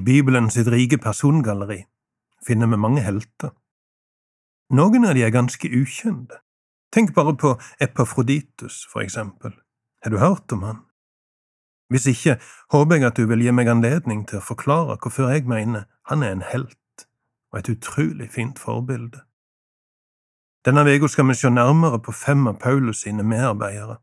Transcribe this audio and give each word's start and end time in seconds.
I 0.00 0.02
Bibelen 0.02 0.46
sitt 0.50 0.68
rike 0.72 0.96
persongalleri 0.96 1.82
finner 2.46 2.70
vi 2.72 2.76
mange 2.80 3.02
helter. 3.04 3.50
Noen 4.72 5.04
av 5.04 5.12
de 5.12 5.26
er 5.26 5.34
ganske 5.34 5.68
ukjente. 5.68 6.38
Tenk 6.88 7.12
bare 7.12 7.34
på 7.36 7.50
Epafroditus, 7.84 8.86
for 8.88 9.04
eksempel. 9.04 9.52
Har 10.00 10.14
du 10.14 10.16
hørt 10.22 10.54
om 10.56 10.62
han? 10.64 10.78
Hvis 11.92 12.08
ikke, 12.14 12.38
håper 12.72 12.96
jeg 12.96 13.06
at 13.10 13.20
du 13.20 13.28
vil 13.28 13.44
gi 13.44 13.52
meg 13.52 13.68
anledning 13.68 14.24
til 14.24 14.40
å 14.40 14.46
forklare 14.46 14.96
hvorfor 14.96 15.34
jeg 15.34 15.44
mener 15.44 15.84
han 16.08 16.24
er 16.24 16.32
en 16.32 16.48
helt 16.48 17.04
og 17.52 17.60
et 17.60 17.70
utrolig 17.74 18.32
fint 18.32 18.56
forbilde. 18.56 19.20
Denne 20.64 20.88
uka 20.88 21.12
skal 21.12 21.28
vi 21.28 21.36
se 21.36 21.52
nærmere 21.52 22.00
på 22.00 22.16
fem 22.16 22.48
av 22.48 22.56
Paulus 22.62 23.04
sine 23.04 23.26
medarbeidere. 23.26 24.00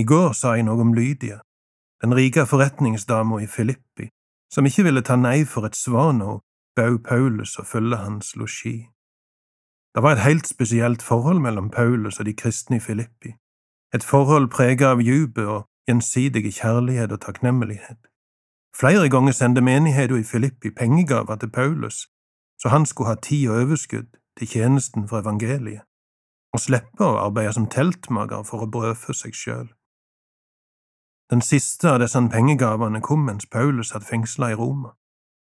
I 0.00 0.08
går 0.08 0.32
sa 0.32 0.56
jeg 0.56 0.64
noe 0.64 0.80
om 0.80 0.96
Lydia, 0.96 1.42
den 2.00 2.16
rike 2.16 2.48
forretningsdama 2.48 3.44
i 3.44 3.46
Filippi, 3.46 4.08
som 4.52 4.66
ikke 4.66 4.84
ville 4.86 5.02
ta 5.02 5.16
nei 5.16 5.44
for 5.44 5.66
et 5.66 5.76
svar 5.76 6.12
nå, 6.12 6.40
bød 6.76 6.98
Paulus 7.08 7.58
å 7.58 7.64
følge 7.64 8.00
hans 8.02 8.34
losji. 8.36 8.88
Det 9.94 10.02
var 10.02 10.16
et 10.16 10.24
helt 10.26 10.48
spesielt 10.48 11.02
forhold 11.02 11.40
mellom 11.40 11.70
Paulus 11.70 12.18
og 12.18 12.26
de 12.26 12.34
kristne 12.34 12.76
i 12.76 12.82
Filippi, 12.82 13.36
et 13.94 14.04
forhold 14.04 14.50
preget 14.50 14.88
av 14.88 15.02
dype 15.02 15.46
og 15.46 15.68
gjensidige 15.88 16.50
kjærlighet 16.50 17.12
og 17.12 17.20
takknemlighet. 17.20 18.00
Flere 18.74 19.08
ganger 19.08 19.32
sendte 19.32 19.62
menigheten 19.62 20.18
i 20.18 20.26
Filippi 20.26 20.70
pengegaver 20.70 21.36
til 21.36 21.50
Paulus, 21.50 22.08
så 22.58 22.68
han 22.68 22.86
skulle 22.86 23.08
ha 23.08 23.14
tid 23.14 23.48
og 23.48 23.60
overskudd 23.62 24.10
til 24.38 24.48
tjenesten 24.48 25.08
for 25.08 25.22
evangeliet, 25.22 25.86
og 26.52 26.60
slippe 26.60 27.06
å 27.06 27.20
arbeide 27.22 27.54
som 27.54 27.70
teltmager 27.70 28.42
for 28.42 28.64
å 28.64 28.70
brødfø 28.70 29.14
seg 29.14 29.38
sjøl. 29.38 29.68
Den 31.30 31.40
siste 31.40 31.90
av 31.90 32.00
disse 32.00 32.20
pengegavene 32.30 33.00
kom 33.00 33.24
mens 33.24 33.46
Paulus 33.46 33.90
hadde 33.92 34.06
fengsla 34.06 34.50
i 34.52 34.54
Roma, 34.54 34.92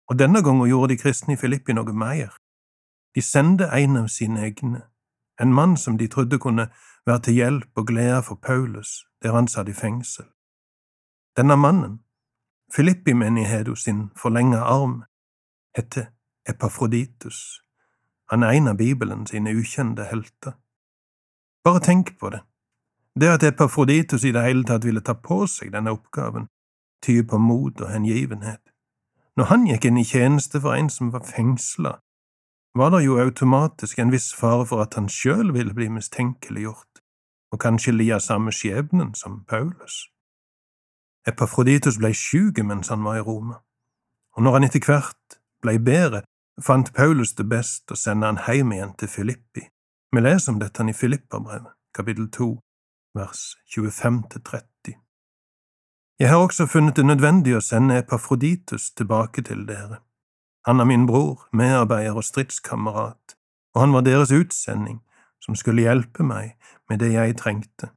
og 0.09 0.19
denne 0.19 0.43
gangen 0.43 0.67
gjorde 0.67 0.93
de 0.93 1.01
kristne 1.01 1.33
i 1.33 1.39
Filippi 1.39 1.73
noe 1.73 1.93
mer. 1.93 2.35
De 3.15 3.21
sendte 3.21 3.69
en 3.73 3.97
av 3.97 4.07
sine 4.07 4.43
egne, 4.45 4.81
en 5.39 5.53
mann 5.53 5.77
som 5.77 5.97
de 5.97 6.07
trodde 6.07 6.39
kunne 6.39 6.67
være 7.05 7.19
til 7.19 7.33
hjelp 7.33 7.79
og 7.79 7.87
glede 7.87 8.23
for 8.23 8.35
Paulus 8.35 9.05
der 9.23 9.33
han 9.33 9.47
satt 9.47 9.69
i 9.69 9.73
fengsel. 9.73 10.25
Denne 11.37 11.55
mannen, 11.57 11.99
Filippi-menigheten 12.75 13.75
sin 13.75 14.09
forlenga 14.15 14.57
arm, 14.57 15.03
heter 15.75 16.05
Epafroditus. 16.47 17.61
Han 18.29 18.43
er 18.43 18.49
en 18.49 18.67
av 18.67 18.77
Bibelen 18.77 19.27
sine 19.27 19.55
ukjente 19.55 20.03
helter. 20.03 20.53
Bare 21.63 21.79
tenk 21.79 22.19
på 22.19 22.29
det. 22.29 22.41
Det 23.19 23.27
at 23.27 23.43
Epafroditus 23.43 24.23
i 24.23 24.31
det 24.31 24.43
hele 24.45 24.63
tatt 24.63 24.85
ville 24.87 25.01
ta 25.03 25.13
på 25.13 25.41
seg 25.51 25.73
denne 25.73 25.91
oppgaven, 25.91 26.45
tyder 27.03 27.25
på 27.27 27.37
mot 27.37 27.81
og 27.81 27.89
hengivenhet. 27.91 28.61
Når 29.35 29.49
han 29.49 29.65
gikk 29.67 29.87
inn 29.89 29.97
i 29.99 30.05
tjeneste 30.07 30.61
for 30.63 30.75
en 30.75 30.89
som 30.93 31.11
var 31.11 31.25
fengsla, 31.27 31.97
var 32.79 32.93
det 32.93 33.01
jo 33.03 33.17
automatisk 33.19 33.99
en 33.99 34.13
viss 34.13 34.29
fare 34.35 34.65
for 34.69 34.83
at 34.83 34.95
han 34.95 35.09
sjøl 35.11 35.51
ville 35.55 35.75
bli 35.75 35.89
mistenkeliggjort, 35.91 37.01
og 37.51 37.59
kanskje 37.59 37.95
lide 37.95 38.19
samme 38.23 38.53
skjebnen 38.55 39.11
som 39.15 39.41
Paulus. 39.49 40.05
Epafroditus 41.27 41.99
ble 41.99 42.13
sjuk 42.15 42.61
mens 42.63 42.93
han 42.93 43.03
var 43.03 43.19
i 43.19 43.25
Roma, 43.25 43.59
og 44.37 44.43
når 44.43 44.57
han 44.59 44.69
etter 44.69 44.85
hvert 44.85 45.39
ble 45.63 45.75
bedre, 45.83 46.23
fant 46.63 46.93
Paulus 46.95 47.35
det 47.35 47.49
best 47.51 47.91
å 47.91 47.99
sende 47.99 48.31
han 48.31 48.39
hjem 48.47 48.71
igjen 48.77 48.95
til 48.99 49.11
Filippi. 49.11 49.67
Vi 50.15 50.23
leser 50.23 50.53
om 50.53 50.63
dette 50.63 50.87
i 50.87 50.95
Filipperbrevet, 50.95 51.75
kapittel 51.95 52.31
2, 52.31 52.51
vers 53.15 53.57
25–30. 53.75 54.95
Jeg 56.19 56.29
har 56.29 56.37
også 56.37 56.65
funnet 56.67 56.95
det 56.95 57.05
nødvendig 57.05 57.55
å 57.55 57.63
sende 57.63 57.97
Epafroditus 58.01 58.91
tilbake 58.91 59.41
til 59.41 59.65
dere. 59.67 60.01
Han 60.67 60.79
er 60.83 60.87
min 60.89 61.05
bror, 61.07 61.47
medarbeider 61.55 62.17
og 62.19 62.25
stridskamerat, 62.27 63.35
og 63.73 63.81
han 63.81 63.95
var 63.95 64.03
deres 64.05 64.33
utsending, 64.35 64.99
som 65.39 65.55
skulle 65.55 65.85
hjelpe 65.87 66.23
meg 66.23 66.57
med 66.89 66.99
det 66.99 67.13
jeg 67.13 67.37
trengte. 67.39 67.93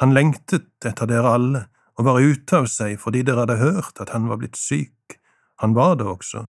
Han 0.00 0.12
lengtet 0.12 0.68
etter 0.84 1.08
dere 1.08 1.32
alle 1.38 1.64
og 1.96 2.04
var 2.04 2.20
ute 2.20 2.60
av 2.60 2.68
seg 2.68 2.98
fordi 3.00 3.24
dere 3.24 3.46
hadde 3.46 3.62
hørt 3.62 4.02
at 4.04 4.12
han 4.12 4.28
var 4.28 4.42
blitt 4.42 4.58
syk. 4.60 5.16
Han 5.64 5.72
var 5.74 5.96
det 5.96 6.06
også, 6.06 6.44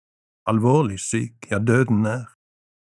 alvorlig 0.50 0.97
syk, 1.00 1.45
ja, 1.51 1.59
døden 1.61 2.01
nær. 2.01 2.34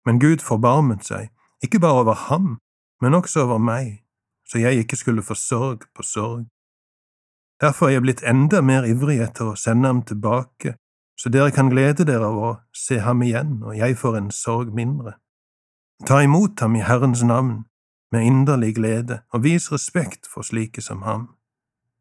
Men 0.06 0.18
Gud 0.20 0.42
forbarmet 0.42 1.06
seg, 1.06 1.30
ikke 1.62 1.80
bare 1.84 2.02
over 2.02 2.18
ham, 2.28 2.56
men 3.02 3.14
også 3.14 3.46
over 3.46 3.62
meg, 3.62 4.00
så 4.50 4.60
jeg 4.60 4.84
ikke 4.84 4.98
skulle 4.98 5.24
få 5.24 5.38
sorg 5.38 5.86
på 5.96 6.04
sorg. 6.04 6.46
Derfor 7.62 7.88
er 7.88 7.98
jeg 7.98 8.06
blitt 8.08 8.26
enda 8.28 8.62
mer 8.66 8.88
ivrig 8.88 9.20
etter 9.22 9.52
å 9.52 9.58
sende 9.60 9.92
ham 9.92 10.04
tilbake 10.08 10.78
så 11.20 11.30
dere 11.30 11.52
kan 11.52 11.68
glede 11.68 12.06
dere 12.08 12.30
av 12.30 12.38
å 12.40 12.52
se 12.76 13.02
ham 13.04 13.24
igjen, 13.26 13.58
og 13.68 13.76
jeg 13.76 13.98
får 14.00 14.16
en 14.22 14.30
sorg 14.32 14.72
mindre. 14.76 15.18
Ta 16.08 16.22
imot 16.24 16.62
ham 16.64 16.78
i 16.80 16.84
Herrens 16.86 17.26
navn 17.28 17.66
med 18.14 18.24
inderlig 18.26 18.78
glede, 18.78 19.20
og 19.36 19.44
vis 19.44 19.68
respekt 19.74 20.30
for 20.32 20.48
slike 20.48 20.82
som 20.82 21.04
ham. 21.04 21.28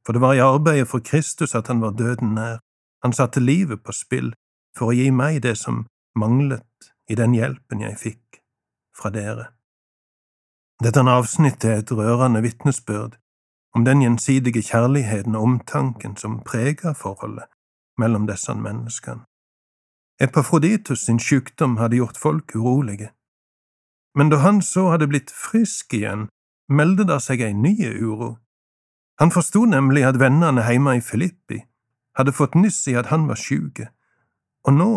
For 0.06 0.14
det 0.14 0.22
var 0.22 0.38
i 0.38 0.44
arbeidet 0.44 0.87
for 0.88 1.03
Kristus 1.03 1.56
at 1.58 1.66
han 1.66 1.82
var 1.82 1.98
døden 1.98 2.37
nær, 2.38 2.62
han 3.03 3.12
satte 3.12 3.42
livet 3.42 3.82
på 3.82 3.92
spill 3.92 4.31
for 4.78 4.92
å 4.92 4.97
gi 4.97 5.10
meg 5.10 5.42
det 5.42 5.56
som 5.58 5.87
manglet 6.19 6.92
i 7.10 7.19
den 7.19 7.34
hjelpen 7.34 7.82
jeg 7.82 7.98
fikk 7.98 8.41
fra 8.94 9.10
dere. 9.10 9.50
Dette 10.78 11.02
avsnittet 11.02 11.64
er 11.64 11.80
et 11.80 11.90
rørende 11.90 12.38
vitnesbyrd 12.44 13.16
om 13.74 13.84
den 13.84 14.02
gjensidige 14.04 14.60
kjærligheten 14.62 15.34
og 15.34 15.42
omtanken 15.42 16.12
som 16.16 16.36
preger 16.46 16.92
forholdet 16.94 17.48
mellom 17.98 18.28
disse 18.28 18.54
menneskene. 18.54 19.24
Epafroditus 20.22 21.00
sin 21.06 21.18
sykdom 21.18 21.76
hadde 21.82 21.98
gjort 21.98 22.16
folk 22.16 22.54
urolige, 22.54 23.10
men 24.14 24.30
da 24.30 24.38
han 24.44 24.62
så 24.62 24.84
hadde 24.92 25.08
blitt 25.10 25.32
frisk 25.34 25.94
igjen, 25.98 26.28
meldte 26.70 27.08
det 27.10 27.18
seg 27.26 27.42
en 27.42 27.62
ny 27.62 27.74
uro. 27.98 28.36
Han 29.18 29.34
forsto 29.34 29.64
nemlig 29.66 30.06
at 30.06 30.20
vennene 30.22 30.62
hjemme 30.62 30.94
i 30.98 31.02
Filippi 31.02 31.58
hadde 32.18 32.36
fått 32.38 32.54
nyss 32.54 32.84
i 32.86 32.94
at 32.94 33.10
han 33.10 33.26
var 33.26 33.38
syk, 33.38 33.82
og 34.62 34.78
nå 34.78 34.92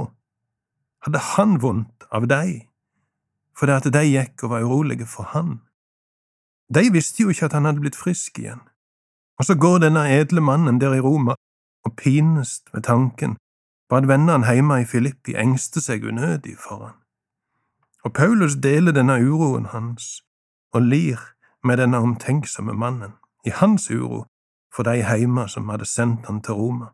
hadde 1.09 1.25
han 1.33 1.57
vondt 1.65 2.05
av 2.13 2.29
dem, 2.29 2.69
fordi 3.57 3.77
at 3.79 3.91
de 3.97 4.07
gikk 4.11 4.45
og 4.45 4.53
var 4.53 4.69
urolige 4.69 5.09
for 5.09 5.33
han. 5.33 5.57
De 6.75 6.91
visste 6.91 7.23
jo 7.23 7.29
ikke 7.29 7.45
at 7.45 7.53
han 7.53 7.65
hadde 7.65 7.79
blitt 7.83 7.99
frisk 7.99 8.39
igjen. 8.39 8.61
Og 9.39 9.45
så 9.45 9.55
går 9.55 9.77
denne 9.83 10.05
edle 10.19 10.41
mannen 10.41 10.79
der 10.81 10.93
i 10.93 10.99
Roma 10.99 11.35
og 11.83 11.95
pinest 11.97 12.69
ved 12.73 12.81
tanken 12.81 13.37
på 13.89 13.97
at 13.97 14.07
vennene 14.07 14.53
hjemme 14.53 14.81
i 14.81 14.85
Filippi 14.85 15.35
engster 15.35 15.81
seg 15.81 16.05
unødig 16.07 16.55
for 16.59 16.85
han. 16.85 16.97
Og 18.03 18.13
Paulus 18.13 18.55
deler 18.63 18.95
denne 18.95 19.17
uroen 19.19 19.65
hans 19.73 20.21
og 20.73 20.81
lir 20.81 21.19
med 21.63 21.77
denne 21.77 21.97
omtenksomme 21.97 22.73
mannen, 22.73 23.11
i 23.45 23.49
hans 23.49 23.89
uro 23.91 24.25
for 24.75 24.83
de 24.83 25.03
hjemme 25.03 25.47
som 25.49 25.69
hadde 25.69 25.85
sendt 25.85 26.25
han 26.25 26.41
til 26.41 26.53
Roma. 26.53 26.93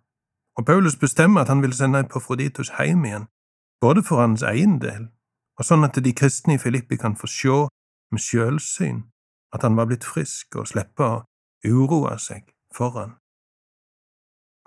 Og 0.58 0.66
Paulus 0.66 0.96
bestemmer 0.96 1.42
at 1.42 1.48
han 1.48 1.62
vil 1.62 1.74
sende 1.74 2.00
Epafroditus 2.00 2.72
hjem 2.80 3.06
igjen, 3.06 3.28
både 3.82 4.04
for 4.04 4.22
hans 4.22 4.42
egen 4.42 4.80
del, 4.82 5.08
og 5.58 5.66
sånn 5.66 5.86
at 5.86 6.02
de 6.04 6.14
kristne 6.14 6.58
i 6.58 6.62
Filippi 6.62 6.98
kan 6.98 7.16
få 7.16 7.30
se 7.30 7.60
med 8.12 8.24
sjølsyn 8.24 9.04
at 9.56 9.64
han 9.64 9.78
var 9.78 9.90
blitt 9.90 10.06
frisk 10.06 10.56
og 10.60 10.68
slippe 10.72 11.04
å 11.04 11.24
uroe 11.66 12.18
seg 12.22 12.52
for 12.74 12.96
han. 12.98 13.16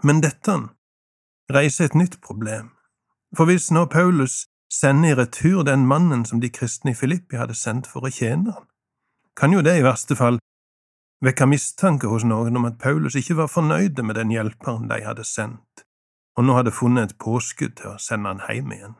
Men 0.02 0.22
dette 0.24 0.56
reiser 1.52 1.90
et 1.90 1.98
nytt 1.98 2.20
problem, 2.24 2.70
for 3.36 3.50
hvis 3.50 3.70
nå 3.74 3.84
Paulus 3.92 4.46
sender 4.72 5.12
i 5.12 5.18
retur 5.18 5.64
den 5.66 5.86
mannen 5.86 6.24
som 6.24 6.40
de 6.40 6.50
kristne 6.50 6.94
i 6.94 6.98
Filippi 6.98 7.36
hadde 7.36 7.58
sendt 7.58 7.90
for 7.90 8.06
å 8.06 8.12
tjene 8.14 8.54
han, 8.54 8.66
kan 9.36 9.52
jo 9.52 9.62
det 9.64 9.78
i 9.78 9.84
verste 9.84 10.16
fall 10.16 10.40
vekke 11.24 11.46
mistanke 11.48 12.08
hos 12.08 12.24
noen 12.24 12.56
om 12.56 12.66
at 12.68 12.80
Paulus 12.80 13.16
ikke 13.18 13.36
var 13.42 13.52
fornøyd 13.52 14.00
med 14.02 14.16
den 14.16 14.32
hjelperen 14.32 14.88
de 14.88 15.02
hadde 15.04 15.26
sendt, 15.26 15.84
og 16.36 16.46
nå 16.46 16.56
hadde 16.56 16.74
funnet 16.74 17.10
et 17.12 17.20
påskudd 17.20 17.76
til 17.80 17.92
å 17.92 18.00
sende 18.00 18.32
han 18.32 18.42
hjem 18.48 18.72
igjen. 18.76 18.96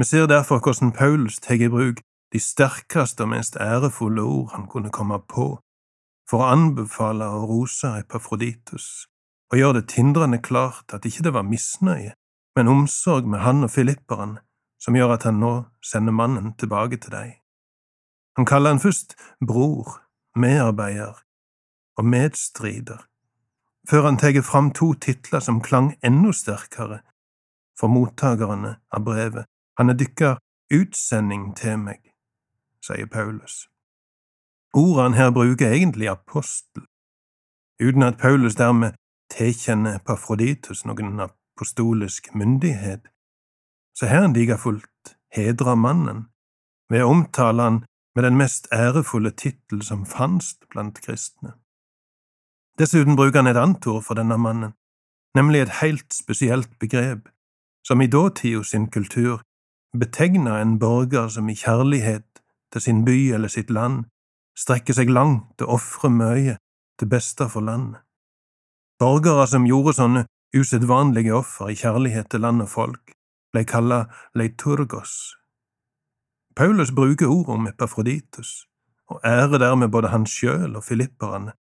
Vi 0.00 0.08
ser 0.08 0.26
derfor 0.26 0.62
hvordan 0.64 0.94
Paulus 0.96 1.38
tar 1.38 1.60
i 1.60 1.70
bruk 1.70 2.00
de 2.34 2.40
sterkeste 2.42 3.22
og 3.22 3.30
mest 3.30 3.56
ærefulle 3.62 4.22
ord 4.22 4.50
han 4.56 4.66
kunne 4.66 4.90
komme 4.90 5.20
på, 5.30 5.46
for 6.30 6.42
å 6.42 6.50
anbefale 6.50 7.28
og 7.30 7.48
rose 7.50 7.92
Epafroditus, 8.00 9.06
og 9.52 9.60
gjøre 9.60 9.78
det 9.78 9.88
tindrende 9.92 10.40
klart 10.42 10.90
at 10.96 11.06
ikke 11.06 11.22
det 11.28 11.34
var 11.36 11.46
misnøye, 11.46 12.16
men 12.58 12.70
omsorg 12.70 13.28
med 13.30 13.44
han 13.44 13.66
og 13.66 13.70
filipperen 13.70 14.38
som 14.82 14.96
gjør 14.98 15.14
at 15.14 15.26
han 15.28 15.38
nå 15.40 15.52
sender 15.84 16.12
mannen 16.12 16.52
tilbake 16.58 16.98
til 17.00 17.14
deg. 17.14 17.30
Han 18.36 18.48
kaller 18.50 18.74
han 18.74 18.82
først 18.82 19.14
bror, 19.46 20.00
medarbeider 20.34 21.20
og 21.96 22.08
medstrider, 22.10 23.06
før 23.90 24.08
han 24.08 24.18
tar 24.18 24.40
fram 24.42 24.72
to 24.74 24.92
titler 24.94 25.40
som 25.40 25.62
klang 25.62 25.94
enda 26.02 26.32
sterkere 26.34 27.04
for 27.78 27.88
mottakerne 27.88 28.74
av 28.90 29.06
brevet. 29.06 29.46
Han 29.78 29.90
er 29.90 29.98
dykkar 29.98 30.40
utsending 30.74 31.52
til 31.58 31.78
meg, 31.78 32.00
sier 32.84 33.06
Paulus. 33.06 33.64
Ordet 34.74 35.02
han 35.02 35.14
her 35.14 35.30
bruker, 35.30 35.66
er 35.66 35.78
egentlig 35.78 36.10
apostel, 36.10 36.84
uten 37.82 38.02
at 38.02 38.18
Paulus 38.18 38.54
dermed 38.58 38.98
tilkjenner 39.30 39.98
Pafroditus 40.06 40.84
noen 40.84 41.20
apostolisk 41.20 42.34
myndighet, 42.34 43.08
så 43.94 44.10
han 44.10 44.34
like 44.34 44.58
fullt 44.58 45.16
hedra 45.34 45.74
mannen 45.74 46.26
ved 46.90 47.04
å 47.04 47.10
omtale 47.14 47.62
han 47.62 47.82
med 48.14 48.26
den 48.26 48.38
mest 48.38 48.68
ærefulle 48.72 49.30
tittel 49.30 49.82
som 49.82 50.06
fantes 50.06 50.56
blant 50.70 51.00
kristne. 51.02 51.54
Dessuten 52.78 53.16
bruker 53.16 53.42
han 53.42 53.50
et 53.50 53.58
annet 53.58 53.86
ord 53.86 54.02
for 54.06 54.18
denne 54.18 54.38
mannen, 54.38 54.74
nemlig 55.34 55.62
et 55.62 55.76
helt 55.80 56.14
spesielt 56.14 56.78
begrep, 56.78 57.28
som 57.86 58.02
i 58.02 58.10
datida 58.10 58.62
sin 58.62 58.88
kultur 58.90 59.42
betegner 59.98 60.58
en 60.58 60.78
borger 60.78 61.28
som 61.28 61.48
i 61.48 61.54
kjærlighet 61.58 62.43
til 62.74 62.82
sin 62.82 63.04
by 63.06 63.16
eller 63.36 63.52
sitt 63.52 63.70
land 63.70 64.02
strekker 64.58 64.98
seg 64.98 65.10
langt 65.10 65.62
og 65.62 65.76
ofre 65.78 66.10
mye 66.10 66.58
til 66.98 67.10
beste 67.10 67.46
for 67.50 67.64
landet. 67.66 68.02
Borgere 68.98 69.46
som 69.50 69.66
gjorde 69.66 69.96
sånne 69.98 70.26
usedvanlige 70.54 71.34
offer 71.34 71.72
i 71.72 71.78
kjærlighet 71.78 72.30
til 72.30 72.44
land 72.46 72.66
og 72.66 72.70
folk, 72.70 73.14
ble 73.54 73.64
kalla 73.66 74.04
leiturgos, 74.38 75.34
Paulus 76.56 76.92
bruker 76.92 77.26
ordet 77.26 77.54
om 77.54 77.66
Epafroditus, 77.66 78.66
og 79.08 79.20
ærer 79.24 79.58
dermed 79.58 79.88
både 79.88 80.08
han 80.08 80.26
sjøl 80.26 80.76
og 80.76 80.84
filipperne, 80.84 81.52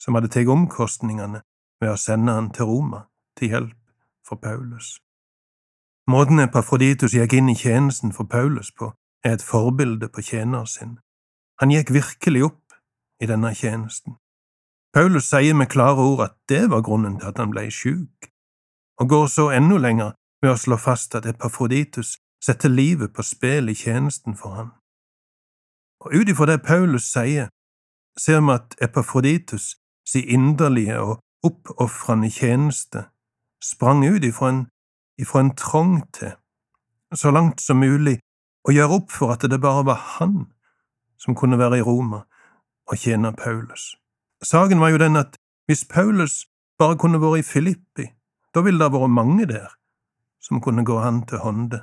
som 0.00 0.14
hadde 0.16 0.30
tatt 0.32 0.48
omkostningene 0.48 1.42
ved 1.82 1.92
å 1.92 2.00
sende 2.00 2.32
han 2.32 2.48
til 2.56 2.70
Roma 2.70 3.02
til 3.36 3.52
hjelp 3.52 3.76
for 4.24 4.40
Paulus. 4.40 4.96
Måten 6.08 6.40
Epafroditus 6.40 7.12
gikk 7.12 7.36
inn 7.36 7.52
i 7.52 7.58
tjenesten 7.60 8.14
for 8.16 8.24
Paulus 8.24 8.72
på, 8.72 8.88
er 9.24 9.36
et 9.36 9.42
forbilde 9.42 10.08
på 10.08 10.22
tjeneren 10.22 10.66
sin. 10.66 10.98
Han 11.60 11.70
gikk 11.74 11.90
virkelig 11.94 12.44
opp 12.44 12.78
i 13.22 13.26
denne 13.26 13.54
tjenesten. 13.54 14.16
Paulus 14.94 15.28
sier 15.28 15.54
med 15.54 15.70
klare 15.70 16.00
ord 16.00 16.22
at 16.24 16.36
det 16.48 16.70
var 16.70 16.82
grunnen 16.86 17.18
til 17.18 17.28
at 17.28 17.38
han 17.38 17.50
ble 17.50 17.66
sjuk, 17.70 18.30
og 19.00 19.08
går 19.08 19.26
så 19.26 19.50
enda 19.54 19.78
lenger 19.82 20.14
ved 20.42 20.54
å 20.54 20.60
slå 20.60 20.78
fast 20.80 21.14
at 21.18 21.26
Epafroditus 21.26 22.16
setter 22.44 22.70
livet 22.70 23.12
på 23.14 23.22
spill 23.26 23.68
i 23.68 23.76
tjenesten 23.76 24.36
for 24.38 24.54
han. 24.54 24.70
Og 26.04 26.14
ut 26.14 26.30
ifra 26.30 26.46
det 26.46 26.62
Paulus 26.62 27.10
sier, 27.10 27.50
ser 28.18 28.40
vi 28.40 28.54
at 28.54 28.78
Epafroditus 28.82 29.74
si 30.08 30.22
inderlige 30.34 30.98
og 31.02 31.18
oppofrende 31.46 32.30
tjeneste 32.30 33.08
sprang 33.62 34.04
ut 34.06 34.24
ifra 34.24 34.48
en, 34.54 34.62
ifra 35.18 35.42
en 35.42 35.54
trang 35.56 36.00
til, 36.14 36.32
så 37.14 37.30
langt 37.34 37.60
som 37.60 37.82
mulig, 37.82 38.18
å 38.68 38.74
gjøre 38.74 39.00
opp 39.00 39.12
for 39.14 39.32
at 39.32 39.46
det 39.48 39.60
bare 39.62 39.86
var 39.88 40.00
han 40.18 40.42
som 41.18 41.36
kunne 41.38 41.58
være 41.58 41.80
i 41.80 41.86
Roma 41.86 42.22
og 42.88 43.00
tjene 43.00 43.32
Paulus. 43.36 43.94
Saken 44.44 44.80
var 44.80 44.92
jo 44.92 45.00
den 45.00 45.16
at 45.16 45.38
hvis 45.68 45.86
Paulus 45.88 46.44
bare 46.78 46.98
kunne 47.00 47.20
vært 47.20 47.42
i 47.42 47.48
Filippi, 47.48 48.06
da 48.54 48.62
ville 48.64 48.84
det 48.84 48.94
vært 48.94 49.12
mange 49.12 49.48
der 49.48 49.72
som 50.44 50.60
kunne 50.64 50.84
gå 50.86 51.00
han 51.00 51.24
til 51.28 51.42
hånde. 51.42 51.82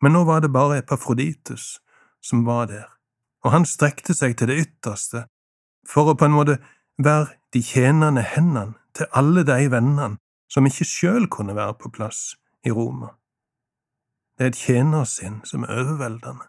Men 0.00 0.12
nå 0.12 0.24
var 0.28 0.44
det 0.44 0.52
bare 0.52 0.78
Epafroditus 0.82 1.80
som 2.22 2.44
var 2.46 2.68
der, 2.70 2.86
og 3.44 3.52
han 3.52 3.66
strekte 3.68 4.14
seg 4.14 4.36
til 4.36 4.52
det 4.52 4.60
ytterste 4.66 5.26
for 5.86 6.12
å 6.12 6.16
på 6.18 6.28
en 6.28 6.36
måte 6.36 6.58
være 7.02 7.36
de 7.54 7.62
tjenende 7.62 8.24
hendene 8.24 8.76
til 8.96 9.08
alle 9.16 9.44
de 9.46 9.68
vennene 9.72 10.16
som 10.52 10.66
ikke 10.68 10.86
sjøl 10.88 11.28
kunne 11.32 11.56
være 11.56 11.76
på 11.80 11.92
plass 11.92 12.36
i 12.64 12.72
Roma. 12.72 13.14
Det 14.38 14.44
er 14.44 14.52
et 14.52 14.60
tjenersinn 14.60 15.40
som 15.44 15.64
er 15.64 15.72
overveldende. 15.80 16.48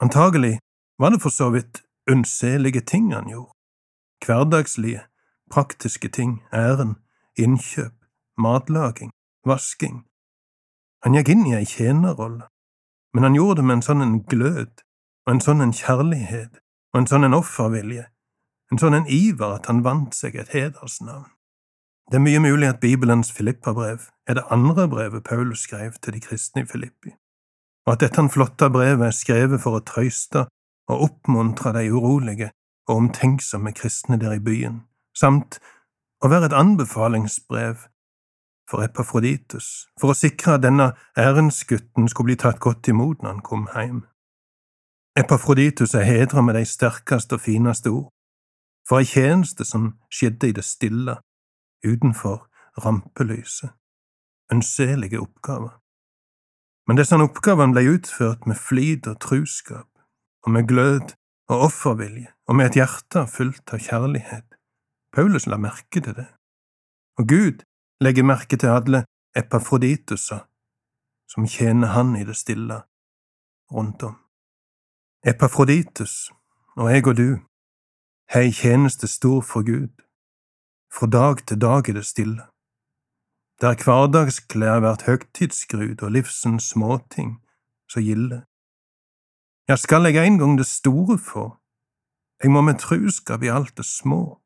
Antagelig 0.00 0.58
var 0.98 1.10
det 1.10 1.22
for 1.22 1.34
så 1.34 1.50
vidt 1.50 1.82
unnselige 2.10 2.80
ting 2.80 3.14
han 3.14 3.28
gjorde, 3.28 3.52
hverdagslige, 4.26 5.02
praktiske 5.50 6.08
ting, 6.08 6.42
æren, 6.52 6.96
innkjøp, 7.38 7.94
matlaging, 8.38 9.10
vasking, 9.46 10.04
han 11.06 11.14
gikk 11.14 11.28
inn 11.30 11.44
i 11.46 11.52
ei 11.54 11.66
tjenerrolle, 11.70 12.48
men 13.14 13.22
han 13.22 13.36
gjorde 13.38 13.60
det 13.60 13.66
med 13.68 13.76
en 13.76 13.84
sånn 13.86 14.02
en 14.02 14.16
glød 14.26 14.82
og 15.26 15.32
en 15.32 15.42
sånn 15.44 15.62
en 15.62 15.74
kjærlighet 15.76 16.56
og 16.90 16.98
en 16.98 17.08
sånn 17.10 17.28
en 17.28 17.36
offervilje, 17.36 18.08
en 18.72 18.80
sånn 18.82 18.96
en 18.98 19.06
iver 19.06 19.58
at 19.60 19.68
han 19.70 19.84
vant 19.86 20.16
seg 20.18 20.34
et 20.40 20.50
hedersnavn. 20.50 21.28
Det 22.10 22.14
er 22.14 22.22
mye 22.22 22.38
mulig 22.38 22.68
at 22.68 22.80
Bibelens 22.80 23.32
Filippabrev 23.32 23.98
er 24.26 24.34
det 24.38 24.44
andre 24.50 24.88
brevet 24.88 25.24
Paulus 25.24 25.64
skrev 25.66 25.92
til 26.02 26.14
de 26.14 26.20
kristne 26.20 26.62
i 26.62 26.66
Filippi, 26.66 27.10
og 27.86 27.92
at 27.92 28.04
dette 28.04 28.28
flotte 28.30 28.68
brevet 28.70 29.08
er 29.08 29.16
skrevet 29.16 29.60
for 29.62 29.78
å 29.78 29.82
trøste 29.82 30.44
og 30.86 31.02
oppmuntre 31.08 31.72
de 31.74 31.90
urolige 31.90 32.52
og 32.86 32.96
omtenksomme 32.96 33.74
kristne 33.74 34.20
der 34.22 34.38
i 34.38 34.44
byen, 34.44 34.84
samt 35.18 35.58
å 36.22 36.30
være 36.30 36.52
et 36.52 36.56
anbefalingsbrev 36.56 37.88
for 38.70 38.86
Epafroditus, 38.86 39.88
for 39.98 40.14
å 40.14 40.18
sikre 40.18 40.56
at 40.56 40.62
denne 40.62 40.92
ærensgutten 41.18 42.06
skulle 42.06 42.30
bli 42.30 42.38
tatt 42.38 42.62
godt 42.62 42.86
imot 42.86 43.22
når 43.22 43.34
han 43.34 43.44
kom 43.50 43.66
hjem. 43.74 44.04
Epafroditus 45.18 45.94
er 45.98 46.06
hedra 46.06 46.42
med 46.42 46.54
de 46.54 46.62
sterkeste 46.66 47.34
og 47.34 47.42
fineste 47.42 47.90
ord, 47.90 48.12
for 48.86 49.02
ei 49.02 49.10
tjeneste 49.10 49.66
som 49.66 49.96
skjedde 50.06 50.52
i 50.52 50.54
det 50.54 50.62
stille, 50.66 51.18
utenfor 51.84 52.46
rampelyset, 52.84 53.70
ønselige 54.52 55.20
oppgaver. 55.20 55.80
Men 56.86 57.00
disse 57.00 57.18
oppgavene 57.18 57.74
ble 57.74 57.84
utført 57.96 58.46
med 58.46 58.56
flid 58.56 59.08
og 59.10 59.20
truskap, 59.20 59.88
og 60.44 60.50
med 60.54 60.68
glød 60.68 61.16
og 61.48 61.66
offervilje, 61.68 62.30
og 62.46 62.56
med 62.56 62.70
et 62.70 62.78
hjerte 62.80 63.26
fullt 63.26 63.74
av 63.74 63.82
kjærlighet. 63.82 64.46
Paulus 65.12 65.46
la 65.46 65.56
merke 65.56 66.00
til 66.00 66.14
det. 66.14 66.28
Og 67.18 67.28
Gud 67.28 67.64
legger 68.00 68.26
merke 68.26 68.56
til 68.56 68.68
alle 68.68 69.04
epafrodituser 69.36 70.44
som 71.28 71.46
tjener 71.46 71.88
han 71.96 72.16
i 72.16 72.24
det 72.24 72.36
stille 72.36 72.82
rundt 73.72 74.02
om. 74.02 74.16
Epafroditus 75.26 76.30
og 76.76 76.92
jeg 76.92 77.06
og 77.06 77.16
du 77.16 77.30
har 78.30 78.46
ei 78.46 78.52
tjeneste 78.52 79.08
stor 79.08 79.40
for 79.40 79.64
Gud, 79.66 79.90
fra 80.96 81.06
dag 81.06 81.42
til 81.46 81.60
dag 81.60 81.88
er 81.88 81.98
det 81.98 82.06
stille, 82.08 82.44
der 83.60 83.76
hverdagsklær 83.84 84.80
vært 84.84 85.04
høgtidsgrud 85.08 86.00
og 86.02 86.12
livsens 86.14 86.70
småting 86.72 87.36
så 87.92 88.00
gilde. 88.00 88.44
Ja, 89.68 89.76
skal 89.76 90.08
jeg 90.08 90.26
en 90.26 90.38
gang 90.40 90.56
det 90.58 90.66
store 90.66 91.18
få, 91.18 91.44
jeg 92.42 92.52
må 92.52 92.60
med 92.64 92.80
truskap 92.80 93.42
i 93.42 93.52
alt 93.52 93.76
det 93.76 93.84
små, 93.84 94.40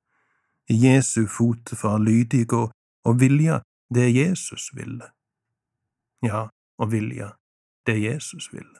i 0.70 0.74
Jesu 0.86 1.26
fotefar 1.26 1.98
lydig 1.98 2.46
gå 2.48 2.62
og 3.04 3.20
vilja 3.20 3.60
det 3.94 4.10
Jesus 4.14 4.70
ville. 4.74 5.10
Ja, 6.22 6.46
og 6.78 6.92
vilja 6.92 7.32
det 7.86 7.98
Jesus 8.02 8.52
ville. 8.52 8.78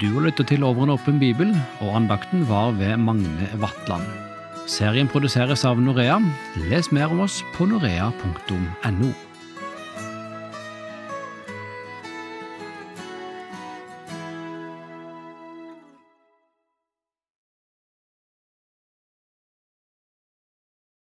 Du 0.00 0.08
har 0.14 0.26
lyttet 0.26 0.48
til 0.48 0.64
Over 0.64 0.82
en 0.82 0.96
åpen 0.96 1.18
bibel, 1.18 1.54
og 1.80 1.96
andakten 1.96 2.48
var 2.48 2.70
ved 2.78 2.96
Magne 2.96 3.50
Vatland. 3.62 4.31
Serien 4.66 5.08
produseres 5.10 5.64
av 5.64 5.80
Norea. 5.82 6.20
Les 6.68 6.92
mer 6.92 7.12
om 7.12 7.26
oss 7.26 7.42
på 7.56 7.66
norea.no. 7.66 9.12